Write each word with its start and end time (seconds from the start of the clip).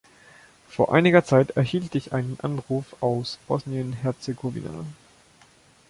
Vor 0.67 0.91
einiger 0.95 1.23
Zeit 1.23 1.51
erhielt 1.51 1.93
ich 1.93 2.11
einen 2.11 2.39
Anruf 2.39 2.95
aus 3.01 3.37
Bosnien-Herzegowina. 3.47 4.83